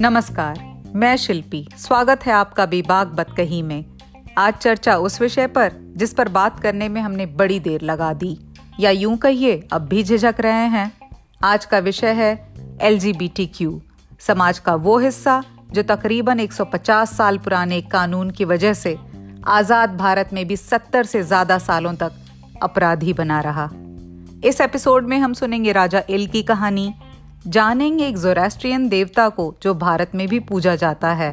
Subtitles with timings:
[0.00, 0.58] नमस्कार,
[0.94, 3.84] मैं शिल्पी। स्वागत है आपका बेबाक बतकही में।
[4.38, 8.38] आज चर्चा उस विषय पर, जिस पर बात करने में हमने बड़ी देर लगा दी।
[8.80, 10.92] या यूँ कहिए, अब भी झिझक रहे हैं।
[11.44, 12.30] आज का विषय है
[12.82, 13.80] एलजीबीटीक्यू।
[14.20, 15.42] समाज का वो हिस्सा,
[15.72, 18.96] जो तकरीबन 150 साल पुराने कानून की वजह से
[19.46, 22.12] आज़ाद भारत में भी 70 से ज़्यादा सालों तक
[22.62, 23.68] अपराधी बना रहा।
[24.44, 26.92] इस एपिसोड में हम सुनेंगे राजा एल की कहानी
[27.48, 31.30] जानेंगे एक जोरेस्ट्रियन देवता को, जो भारत में भी पूजा जाता है।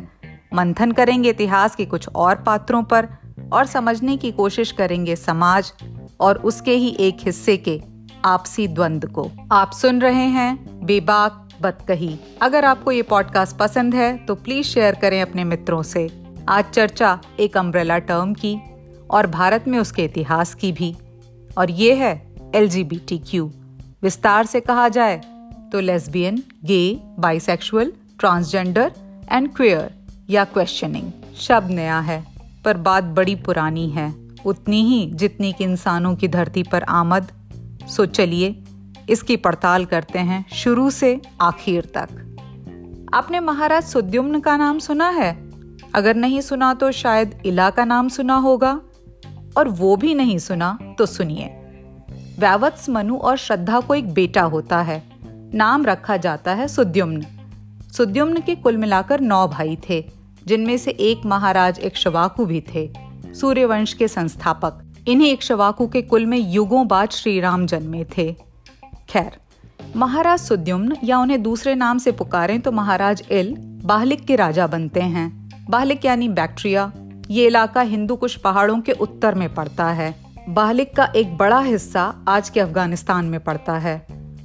[0.54, 3.08] मंथन करेंगे इतिहास के कुछ और पात्रों पर
[3.54, 5.74] और समझने की कोशिश करेंगे समाज
[6.20, 7.82] और उसके ही एक हिस्से के,
[8.26, 14.16] आपसी द्वंद को। आप सुन रहे हैं बेबाक बतकही। अगर आपको ये पॉडकास्ट पसंद है
[14.18, 16.08] तो प्लीज़ शेयर करें अपने मित्रों से।
[16.50, 18.58] आज चर्चा एक अम्ब्रेला टर्म की
[19.10, 20.96] और भारत में उसके इतिहास की भी।
[21.58, 23.52] और ये है एलजीबीटीक्यू
[24.04, 25.22] विस्तार से कहा जाए
[25.76, 28.92] तो lesbian gay bisexual transgender
[29.32, 29.94] and queer
[30.30, 32.26] या क्वेश्चनिंग शब्द नया है,
[32.66, 37.32] पर बात बड़ी पुरानी है। उतनी ही जितनी कि इंसानों की धरती पर आमद।
[37.88, 38.64] सो चलिए,
[39.10, 42.10] इसकी पड़ताल करते हैं शुरू से आखिर तक।
[43.14, 45.52] आपने महाराज सुद्युम्न का नाम सुना है?
[45.96, 48.82] अगर नहीं सुना तो शायद इला का नाम सुना होगा।
[49.58, 51.46] और वो भी नहीं सुना तो सुनिए।
[52.40, 55.15] वैवत्स मनु और श्रद्धा को एक बेटा होता है।
[55.54, 57.26] नाम रखा जाता है सुद्युम्न।
[57.92, 60.04] सुद्युम्न के कुल मिलाकर नौ भाई थे,
[60.46, 62.90] जिनमें से एक महाराज एक शवाकु भी थे,
[63.34, 68.32] सूर्यवंश के संस्थापक। इन्हीं एक शवाकु के कुल में युगों बाद श्री राम जन्मे थे।
[69.10, 69.32] खैर,
[69.96, 73.56] महाराज सुद्युम्न या उन्हें दूसरे नाम से पुकारें तो महाराज इल
[73.86, 75.30] बाहलिक के राजा बनते हैं।
[75.70, 76.92] बाहलिक यानी बैक्ट्रिया।
[77.32, 80.14] ये इलाका हिंदू कुश पहाड़ों के उत्तर में पड़ता है।
[80.50, 83.96] बाहलिक का एक बड़ा हिस्सा आज के अफ़गानिस्तान में पड़ता है।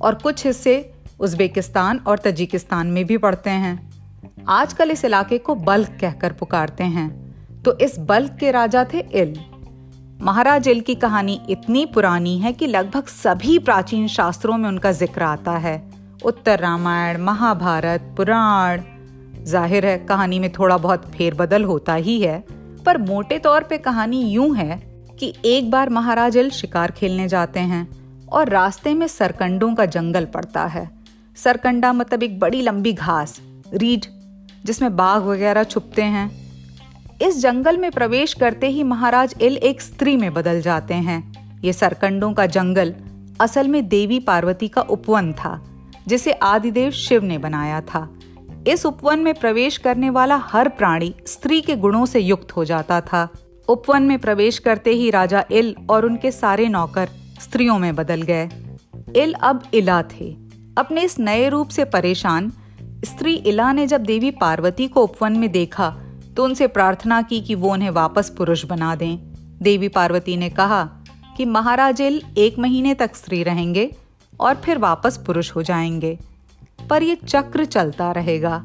[0.00, 3.78] और कुछ हिस्से उज्बेकिस्तान और तजिकिस्तान में भी पड़ते हैं।
[4.48, 7.08] आजकल इस इलाके को बल्क कहकर पुकारते हैं।
[7.62, 9.38] तो इस बल्क के राजा थे इल
[10.22, 15.22] महाराज इल की कहानी इतनी पुरानी है कि लगभग सभी प्राचीन शास्त्रों में उनका ज़िक्र
[15.22, 15.82] आता है।
[16.24, 18.82] उत्तर रामायण, महाभारत, पुराण।
[19.44, 22.38] ज़ाहिर है, कहानी में थोड़ा बहुत फेरबदल होता ही है,
[22.86, 24.80] पर मोटे तौर पे कहानी यूँ है
[25.20, 27.86] कि एक बार महाराज इल शिकार खेलने जाते हैं।
[28.32, 30.88] और रास्ते में सरकंडों का जंगल पड़ता है।
[31.36, 33.40] सरकंडा मतलब एक बड़ी लंबी घास
[33.74, 34.06] रीड
[34.64, 36.30] जिसमें बाघ वगैरह छुपते हैं।
[37.22, 41.72] इस जंगल में प्रवेश करते ही महाराज इल एक स्त्री में बदल जाते हैं। ये
[41.72, 42.94] सरकंडों का जंगल
[43.40, 45.60] असल में देवी पार्वती का उपवन था,
[46.08, 48.08] जिसे आदिदेव शिव ने बनाया था।
[48.66, 53.00] इस उपवन में प्रवेश करने वाला हर प्राणी स्त्री के गुणों से युक्त हो जाता
[53.00, 53.28] था।
[53.68, 57.08] उपवन में प्रवेश करते ही राजा इल और उनके सारे नौकर
[57.40, 58.48] स्त्रियों में बदल गए।
[59.16, 60.36] इल अब इला थे।
[60.78, 62.52] अपने इस नए रूप से परेशान,
[63.04, 65.96] स्त्री इला ने जब देवी पार्वती को उपवन में देखा
[66.36, 69.18] तो उनसे प्रार्थना की कि वो उन्हें वापस पुरुष बना दें।
[69.62, 70.84] देवी पार्वती ने कहा
[71.36, 73.90] कि महाराज इल एक महीने तक स्त्री रहेंगे
[74.40, 76.18] और फिर वापस पुरुष हो जाएँगे।
[76.90, 78.64] पर यह चक्र चलता रहेगा।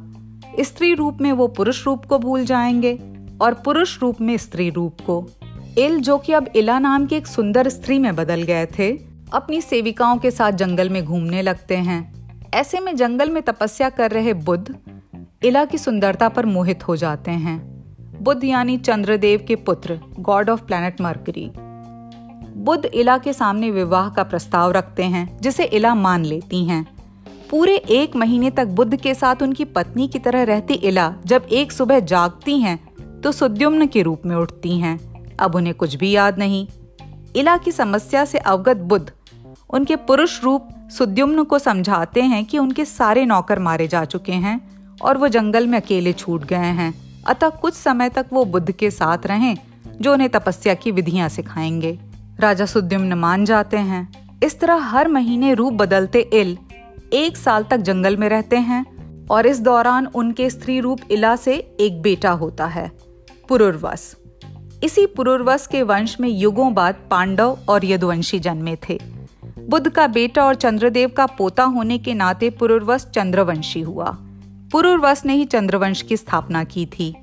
[0.59, 2.99] स्त्री रूप में वो पुरुष रूप को भूल जाएँगे
[3.41, 5.27] और पुरुष रूप में स्त्री रूप को।
[5.77, 8.91] इल, जो कि अब इला नाम की एक सुंदर स्त्री में बदल गए थे,
[9.33, 14.11] अपनी सेविकाओं के साथ जंगल में घूमने लगते हैं। ऐसे में जंगल में तपस्या कर
[14.11, 14.75] रहे बुद्ध,
[15.43, 17.59] इला की सुंदरता पर मोहित हो जाते हैं।
[18.21, 21.51] बुद्ध यानी चंद्रदेव के पुत्र, god of planet Mercury.
[22.57, 26.85] Budh Ila के सामने विवाह का प्रस्ताव रखते हैं, जिसे इला मान लेती हैं।
[27.49, 31.71] पूरे एक महीने तक बुद्ध के साथ उनकी पत्नी की तरह रहती इला, जब एक
[31.71, 32.79] सुबह जागती हैं
[33.21, 36.67] तो सुद्युम्न के रूप में उठती हैं। अब उन्हें कुछ भी याद नहीं।
[37.35, 39.11] इला की समस्या से अवगत बुद्ध
[39.69, 44.61] उनके पुरुष रूप सुद्युम्न को समझाते हैं कि उनके सारे नौकर मारे जा चुके हैं
[45.01, 48.91] और वो जंगल में अकेले छूट गए हैं। अतः कुछ समय तक वो बुद्ध के
[48.91, 49.57] साथ रहें,
[50.01, 51.99] जो उन्हें तपस्या की विधियाँ सिखाएँगे।
[52.39, 54.09] राजा सुद्युम्न मान जाते हैं।
[54.43, 56.57] इस तरह हर महीने रूप बदलते इल
[57.13, 58.85] एक साल तक जंगल में रहते हैं
[59.27, 62.91] और इस दौरान उनके स्त्री रूप इला से एक बेटा होता है।
[63.49, 64.15] पुरुर्वस।
[64.85, 68.99] इसी पुरुर्वस के वंश में युगों बाद पांडव और यदुवंशी जन्मे थे।
[69.59, 74.17] बुद्ध का बेटा और चंद्रदेव का पोता होने के नाते पुरुर्वस चंद्रवंशी हुआ।
[74.71, 77.15] पुरुर्वस ने ही चंद्रवंश की स्थापना की थी।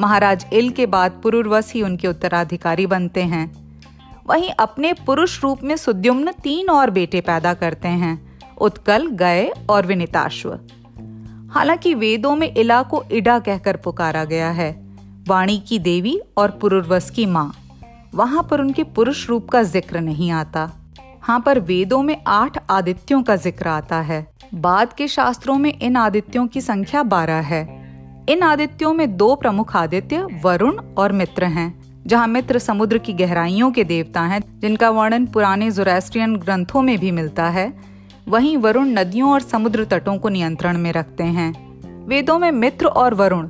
[0.00, 3.76] महाराज इल के बाद पुरुर्वस ही उनके उत्तराधिकारी बनते हैं।
[4.28, 9.86] वहीं अपने पुरुष रूप में सुद्युम्न तीन और बेटे पैदा करते हैं, उत्कल गए और
[9.86, 10.58] विनिताश्व।
[11.50, 14.81] हालाँकि वेदों में इला को इडा कहकर पुकारा गया है।
[15.28, 17.52] वाणी की देवी और पुरुर्वस की माँ।
[18.14, 20.70] वहाँ पर उनके पुरुष रूप का ज़िक्र नहीं आता।
[21.22, 25.96] हाँ पर वेदों में आठ आदित्यों का ज़िक्र आता है। बाद के शास्त्रों में इन
[25.96, 27.62] आदित्यों की संख्या बारह है।
[28.28, 33.70] इन आदित्यों में दो प्रमुख आदित्य, वरुण और मित्र हैं, जहाँ मित्र समुद्र की गहराइयों
[33.70, 37.72] के देवता हैं, जिनका वर्णन पुराने जोरेस्ट्रियन ग्रंथों में भी मिलता है।
[38.28, 41.52] वहीं वरुण नदियों और समुद्र तटों को नियंत्रण में रखते हैं।
[42.06, 43.48] वेदों में मित्र और वरुण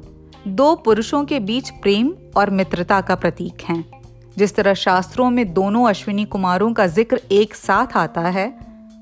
[0.48, 3.84] दो पुरुषों के बीच प्रेम और मित्रता का प्रतीक हैं।
[4.38, 8.58] जिस तरह शास्त्रों में दोनों अश्विनी कुमारों का ज़िक्र एक साथ आता है,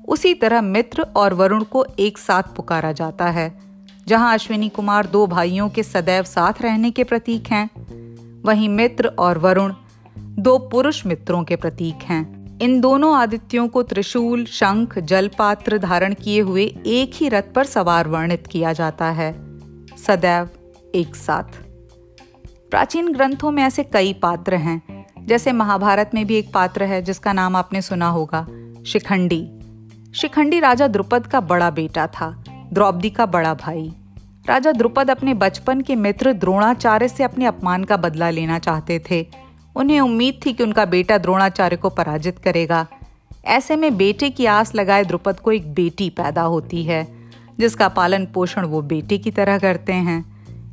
[0.07, 3.59] उसी तरह मित्र और वरुण को एक साथ पुकारा जाता है,
[4.07, 7.69] जहाँ अश्विनी कुमार दो भाइयों के सदैव साथ रहने के प्रतीक हैं।
[8.45, 9.73] वहीं मित्र और वरुण
[10.17, 16.41] दो पुरुष मित्रों के प्रतीक हैं। इन दोनों आदित्यों को त्रिशूल, शंख, जलपात्र धारण किए
[16.41, 19.33] हुए एक ही रथ पर सवार वर्णित किया जाता है।
[19.97, 20.49] सदैव
[20.95, 21.43] एक साथ।
[22.71, 27.33] प्राचीन ग्रंथों में ऐसे कई पात्र हैं। जैसे महाभारत में भी एक पात्र है, जिसका
[27.33, 28.47] नाम आपने सुना होगा,
[28.83, 29.59] शिखंडी।
[30.13, 32.43] शिखंडी राजा द्रुपद का बड़ा बेटा था,
[32.73, 33.93] द्रौपदी का बड़ा भाई।
[34.47, 39.27] राजा द्रुपद अपने बचपन के मित्र द्रोणाचार्य से अपने अपमान का बदला लेना चाहते थे।
[39.75, 42.87] उन्हें उम्मीद थी कि उनका बेटा द्रोणाचार्य को पराजित करेगा।
[43.45, 47.07] ऐसे में बेटे की आस लगाए द्रुपद को एक बेटी पैदा होती है,
[47.59, 50.30] जिसका पालन पोषण वो बेटे की तरह करते हैं।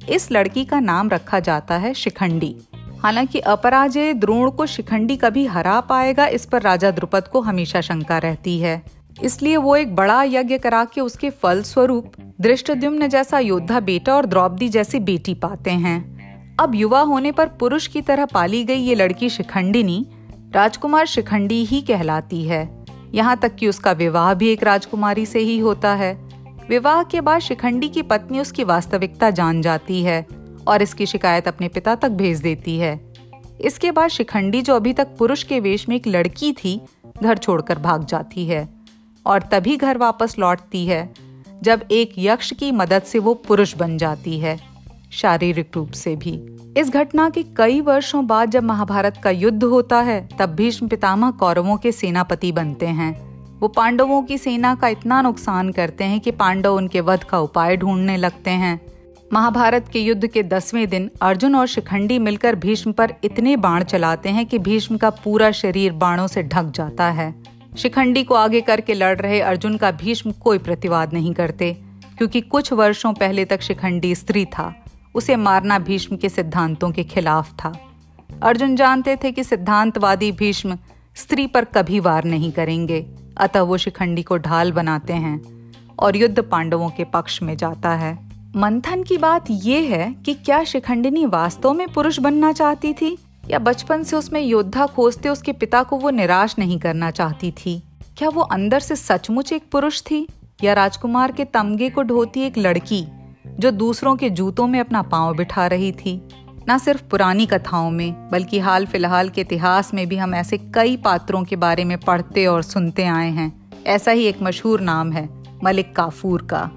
[0.09, 2.55] इस लड़की का नाम रखा जाता है शिखंडी।
[3.03, 8.19] हालाँकि अपराजय द्रोण को शिखंडी कभी हरा पाएगा, इस पर राजा द्रुपद को हमेशा शंका
[8.19, 8.83] रहती है।
[9.23, 14.27] इसलिए वो एक बड़ा यज्ञ करा के उसके फल स्वरूप दृष्टद्युम्न जैसा योद्धा बेटा और
[14.27, 18.95] द्रौपदी जैसी बेटी पाते हैं। अब युवा होने पर पुरुष की तरह पाली गई ये
[18.95, 20.07] लड़की शिखंडिनी
[20.55, 22.85] राजकुमार शिखंडी ही कहलाती है।
[23.15, 26.28] यहाँ तक कि उसका विवाह भी एक राजकुमारी से ही होता है।
[26.69, 30.27] विवाह के बाद शिखंडी की पत्नी उसकी वास्तविकता जान जाती है
[30.69, 33.01] और इसकी शिकायत अपने पिता तक भेज देती है।
[33.61, 36.81] इसके बाद शिखंडी जो अभी तक पुरुष के वेश में एक लड़की थी,
[37.23, 38.69] घर छोड़कर भाग जाती है
[39.27, 41.15] और तभी घर वापस लौटती है,
[41.63, 44.59] जब एक यक्ष की मदद से वो पुरुष बन जाती है,
[45.11, 46.33] शारीरिक रूप से भी।
[46.77, 51.31] इस घटना के कई वर्षों बाद जब महाभारत का युद्ध होता है, तब भीष्म पितामह
[51.31, 53.28] कौरवों के सेनापति बनते हैं।
[53.61, 57.77] वो पांडवों की सेना का इतना नुकसान करते हैं कि पांडव उनके वध का उपाय
[57.77, 58.81] ढूँढने लगते हैं।
[59.33, 64.29] महाभारत के युद्ध के दसवें दिन अर्जुन और शिखंडी मिलकर भीष्म पर इतने बाण चलाते
[64.29, 67.35] हैं कि भीष्म का पूरा शरीर बाणों से ढक जाता है।
[67.79, 71.73] शिखंडी को आगे करके लड़ रहे अर्जुन का भीष्म कोई प्रतिवाद नहीं करते,
[72.19, 74.75] क्योंकि कुछ वर्षों पहले तक शिखंडी स्त्री था।
[75.15, 77.73] उसे मारना भीष्म के सिद्धांतों के खिलाफ था।
[78.43, 80.79] अर्जुन जानते थे कि सिद्धांतवादी भीष्म
[81.17, 83.07] स्त्री पर कभी वार नहीं करेंगे।
[83.41, 85.41] अतः वो शिखंडी को ढाल बनाते हैं
[85.99, 88.17] और युद्ध पांडवों के पक्ष में जाता है।
[88.57, 93.17] मंथन की बात यह है कि क्या शिखंडिनी वास्तव में पुरुष बनना चाहती थी
[93.51, 97.83] या बचपन से उसमें योद्धा खोजते उसके पिता को वो निराश नहीं करना चाहती थी?
[98.19, 100.27] क्या वो अंदर से सचमुच एक पुरुष थी
[100.65, 103.05] या राजकुमार के तमगे को ढोती एक लड़की
[103.49, 106.21] जो दूसरों के जूतों में अपना पाँव बिठा रही थी?
[106.71, 110.97] न सिर्फ़ पुरानी कथाओं में, बल्कि हाल फ़िलहाल के इतिहास में भी हम ऐसे कई
[110.97, 115.29] पात्रों के बारे में पढ़ते और सुनते आए हैं। ऐसा ही एक मशहूर नाम है,
[115.65, 116.71] मलिक काफूर का।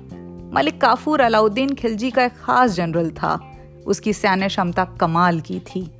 [0.54, 3.52] मलिक काफूर अलाउद्दीन खिलजी का एक खास जनरल था।
[3.88, 5.92] उसकी सैन्य क्षमता कमाल की थी।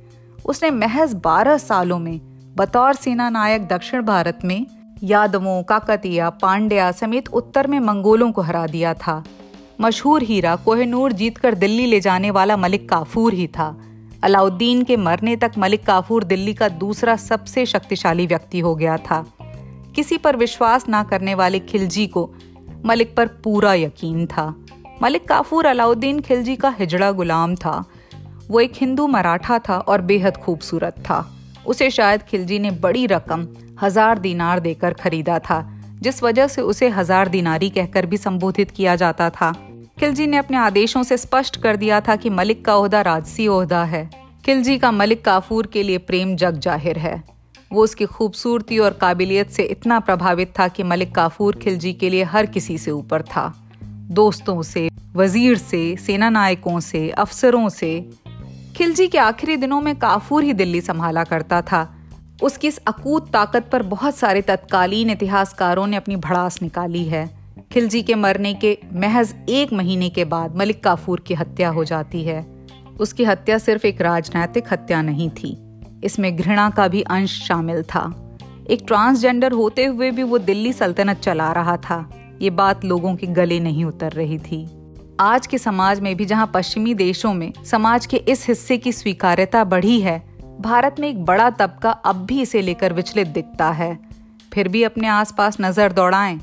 [0.46, 2.20] उसने महज 12 सालों में
[2.56, 4.66] बतौर सेना नायक दक्षिण भारत में
[5.02, 9.24] यादवों, काकतिया, पांड्या समेत उत्तर में मंगोलों को हरा दिया था।
[9.80, 13.80] मशहूर हीरा कोहनूर जीतकर दिल्ली ले जाने वाला मलिक काफूर ही था।
[14.24, 19.24] अलाउद्दीन के मरने तक मलिक काफूर दिल्ली का दूसरा सबसे शक्तिशाली व्यक्ति हो गया था।
[19.96, 22.30] किसी पर विश्वास ना करने वाले खिलजी को
[22.84, 24.44] मलिक पर पूरा यकीन था।
[25.02, 27.84] मलिक काफूर अलाउद्दीन खिलजी का हिजड़ा गुलाम था।
[28.50, 31.24] वो एक हिंदू मराठा था और बेहद खूबसूरत था।
[31.66, 33.46] उसे शायद खिलजी ने बड़ी रकम,
[33.82, 35.60] हज़ार दिनार देकर खरीदा था,
[36.02, 39.52] जिस वजह से उसे हज़ार दिनारी कहकर भी संबोधित किया जाता था।
[39.98, 43.84] खिलजी ने अपने आदेशों से स्पष्ट कर दिया था कि मलिक का ओहदा राजसी ओहदा
[43.84, 44.10] है।
[44.46, 47.22] खिलजी का मलिक काफूर के लिए प्रेम जग ज़ाहिर है।
[47.72, 52.22] वो उसकी खूबसूरती और काबिलियत से इतना प्रभावित था कि मलिक काफूर खिलजी के लिए
[52.22, 53.52] हर किसी से ऊपर था।
[54.10, 58.10] दोस्तों से, वज़ीर से, सेना नायकों से, अफसरों से।
[58.76, 61.98] खिलजी के आखिरी दिनों में काफूर ही दिल्ली संभाला करता था।
[62.42, 67.41] उसकी इस अकूत ताकत पर बहुत सारे तत्कालीन इतिहासकारों ने अपनी भड़ास निकाली है।
[67.72, 72.22] खिलजी के मरने के महज एक महीने के बाद मलिक काफूर की हत्या हो जाती
[72.22, 72.42] है।
[73.00, 75.56] उसकी हत्या सिर्फ़ एक राजनैतिक हत्या नहीं थी।
[76.04, 78.02] इसमें घृणा का भी अंश शामिल था।
[78.70, 81.98] एक ट्रांसजेंडर होते हुए भी वो दिल्ली सल्तनत चला रहा था।
[82.42, 84.66] ये बात लोगों के गले नहीं उतर रही थी।
[85.20, 89.64] आज के समाज में भी जहाँ पश्चिमी देशों में समाज के इस हिस्से की स्वीकार्यता
[89.64, 90.18] बढ़ी है,
[90.60, 93.98] भारत में एक बड़ा तबका अब भी इसे लेकर विचलित दिखता है।
[94.52, 96.40] फिर भी अपने आसपास नज़र दौड़ाएँ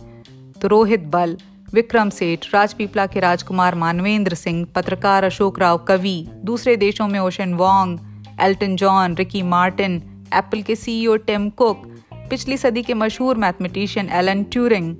[0.61, 1.37] तो रोहित बल,
[1.73, 7.53] विक्रम सेठ, राजपीपला के राजकुमार मानवेंद्र सिंह, पत्रकार अशोक राव कवि, दूसरे देशों में Ocean
[7.53, 7.99] Vuong
[8.41, 10.01] Elton John, Ricky Martin,
[10.33, 14.95] Apple के सीईओ टिम कुक, पिछली सदी के मशहूर मैथमेटिशियन एलन ट्यूरिंग,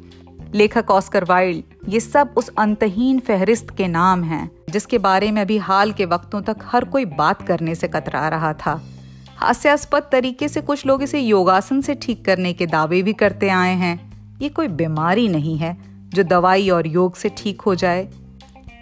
[0.55, 5.57] लेखक ऑस्कर वाइल्ड, ये सब उस अंतहीन फहरिस्त के नाम हैं, जिसके बारे में अभी
[5.57, 8.81] हाल के वक्तों तक हर कोई बात करने से कतरा रहा था।
[9.37, 13.75] हास्यास्पद तरीके से कुछ लोग इसे योगासन से ठीक करने के दावे भी करते आए
[13.75, 14.08] हैं।
[14.41, 15.75] ये कोई बीमारी नहीं है
[16.09, 18.07] जो दवाई और योग से ठीक हो जाए।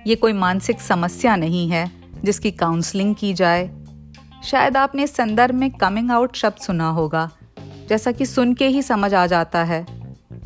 [0.08, 1.90] ये कोई मानसिक समस्या नहीं है
[2.24, 3.70] जिसकी काउंसलिंग की जाए।
[4.44, 7.30] शायद आपने इस संदर्भ में कमिंग आउट शब्द सुना होगा,
[7.90, 9.86] जैसा कि सुन के ही समझ आ जाता है।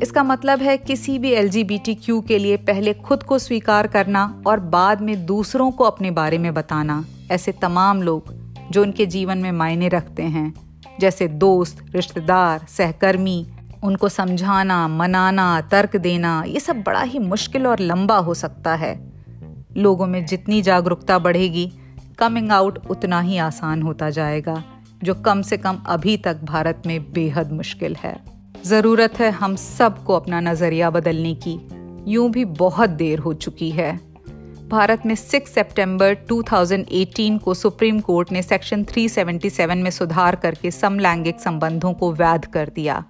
[0.02, 4.60] इसका मतलब है किसी भी एल क्यू के लिए पहले खुद को स्वीकार करना और
[4.60, 8.34] बाद में दूसरों को अपने बारे में बताना, ऐसे तमाम लोग
[8.70, 10.52] जो उनके जीवन में मायने रखते हैं,
[11.00, 13.46] जैसे दोस्त, रिश्तेदार, सहकर्मी
[13.82, 19.12] उनको समझाना, मनाना, तर्क देना, ये सब बड़ा ही मुश्किल और लंबा हो सकता है।
[19.76, 21.72] लोगों में जितनी जागरूकता बढ़ेगी
[22.18, 24.64] कमिंग आउट उतना ही आसान होता जाएगा,
[25.04, 28.20] जो कम से कम अभी तक भारत में बेहद मुश्किल है।
[28.64, 31.68] ज़रूरत है हम सबको अपना नज़रिया बदलने की।
[32.12, 34.00] यूँ भी बहुत देर हो चुकी है।
[34.68, 41.40] भारत में 6 सितंबर 2018 को सुप्रीम कोर्ट ने सेक्शन 377 में सुधार करके समलैंगिक
[41.40, 43.04] संबंधों को वैध कर दिया।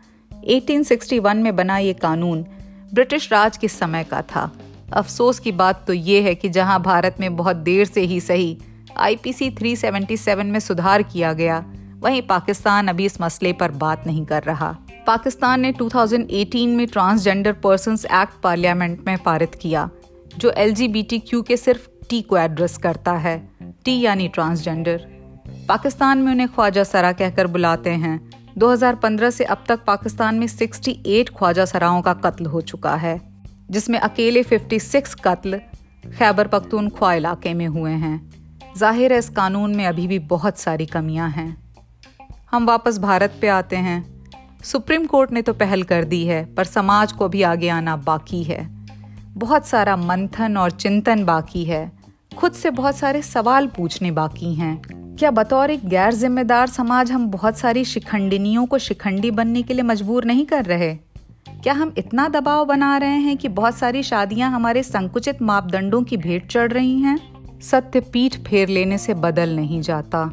[0.49, 2.45] 1861 में बना ये कानून
[2.95, 4.51] ब्रिटिश राज के समय का था।
[4.93, 8.57] अफसोस की बात तो ये है कि जहाँ भारत में बहुत देर से ही सही
[8.99, 11.65] आईपीसी 377 में सुधार किया गया,
[11.99, 14.71] वहीं पाकिस्तान अभी इस मसले पर बात नहीं कर रहा।
[15.07, 19.89] पाकिस्तान ने 2018 में ट्रांसजेंडर पर्सन एक्ट पार्लियामेंट में पारित किया,
[20.39, 23.37] जो एलजीबीटीक्यू के सिर्फ़ टी को एड्रेस करता है।
[23.85, 25.07] टी यानी ट्रांसजेंडर
[25.69, 28.19] पाकिस्तान में उन्हें ख्वाजा सरा कहकर बुलाते हैं।
[28.59, 33.21] 2015 से अब तक पाकिस्तान में 68 ख्वाजा सराओं का कत्ल हो चुका है,
[33.71, 35.61] जिसमें अकेले 56 कत्ल
[36.19, 38.31] खैबर पख्तूनख्वा इलाके में हुए हैं।
[38.77, 41.57] ज़ाहिर है, इस कानून में अभी भी बहुत सारी कमियाँ हैं।
[42.51, 44.05] हम वापस भारत पे आते हैं।
[44.65, 48.43] सुप्रीम कोर्ट ने तो पहल कर दी है, पर समाज को भी आगे आना बाकी
[48.43, 48.67] है।
[49.37, 51.93] बहुत सारा मंथन और चिंतन बाकी है।
[52.39, 54.92] खुद से बहुत सारे सवाल पूछने बाकी हैं।
[55.23, 59.83] क्या बतौर एक गैर जिम्मेदार समाज हम बहुत सारी शिखंडिनियों को शिखंडी बनने के लिए
[59.83, 60.95] मजबूर नहीं कर रहे?
[61.63, 66.17] क्या हम इतना दबाव बना रहे हैं कि बहुत सारी शादियाँ हमारे संकुचित मापदंडों की
[66.17, 67.19] भेंट चढ़ रही हैं?
[67.61, 70.33] सत्य पीठ फेर लेने से बदल नहीं जाता।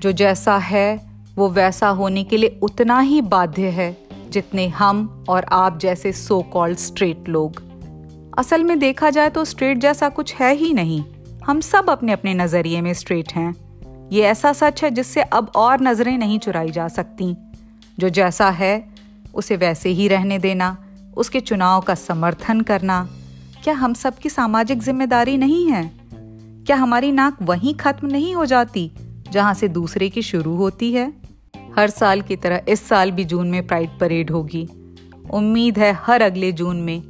[0.00, 3.96] जो जैसा है, वो वैसा होने के लिए उतना ही बाध्य है,
[4.30, 7.62] जितने हम और आप जैसे सो कॉल्ड स्ट्रेट लोग।
[8.38, 11.04] असल में देखा जाए तो स्ट्रेट जैसा कुछ है ही नहीं।
[11.44, 13.65] हम सब अपने अपने नज़रिए में स्ट्रेट हैं।
[14.12, 17.36] ये ऐसा सच है जिससे अब और नज़रें नहीं चुराई जा सकती।
[17.98, 18.88] जो जैसा है,
[19.34, 20.76] उसे वैसे ही रहने देना,
[21.16, 23.08] उसके चुनाव का समर्थन करना।
[23.64, 25.92] क्या हम सबकी सामाजिक ज़िम्मेदारी नहीं है?
[26.66, 28.92] क्या हमारी नाक वहीं खत्म नहीं हो जाती,
[29.30, 31.12] जहाँ से दूसरे की शुरू होती है?
[31.78, 34.68] हर साल की तरह इस साल भी जून में प्राइड परेड होगी।
[35.30, 37.02] उम्मीद है हर अगले जून में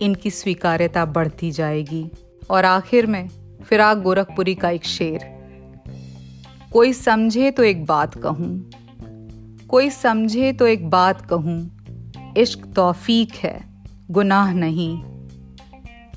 [0.00, 2.10] इनकी स्वीकार्यता बढ़ती जाएगी।
[2.50, 3.28] और आखिर में
[3.68, 5.37] फिराक गोरखपुरी का एक शेर।
[6.72, 8.70] कोई समझे तो एक बात कहूँ।
[9.68, 13.58] कोई समझे तो एक बात कहूँ, इश्क तौफीक है,
[14.10, 14.96] गुनाह नहीं।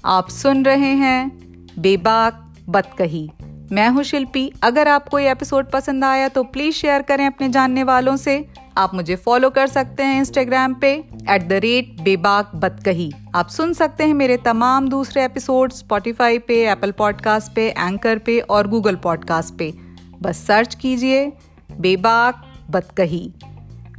[0.05, 1.31] आप सुन रहे हैं
[1.79, 3.29] बेबाक बतकही।
[3.72, 7.84] मैं हूँ शिल्पी। अगर आपको ये एपिसोड पसंद आया तो प्लीज़ शेयर करें अपने जानने
[7.84, 8.46] वालों से।
[8.77, 10.91] आप मुझे फॉलो कर सकते हैं इंस्टाग्राम पे
[11.29, 16.62] एट द रेट बेबाक बतकही। आप सुन सकते हैं मेरे तमाम दूसरे एपिसोड स्पॉटिफाई पे
[16.72, 19.74] एप्पल पॉडकास्ट पे एंकर पे और गूगल पॉडकास्ट पे।
[20.21, 21.33] बस सर्च कीजिए,
[21.79, 23.33] बेबाक बतकही।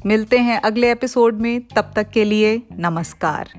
[0.06, 3.50] मिलते हैं अगले एपिसोड में, तब तक के लिए नमस्कार।